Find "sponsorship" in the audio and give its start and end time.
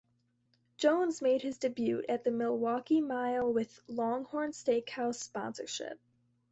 5.19-5.99